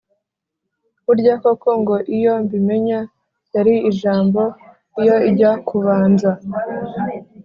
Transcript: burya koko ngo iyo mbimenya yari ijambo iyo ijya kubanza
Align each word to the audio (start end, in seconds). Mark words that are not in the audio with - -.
burya 1.05 1.33
koko 1.43 1.69
ngo 1.81 1.95
iyo 2.17 2.33
mbimenya 2.43 2.99
yari 3.55 3.73
ijambo 3.91 4.41
iyo 5.01 5.15
ijya 5.29 5.51
kubanza 5.67 6.31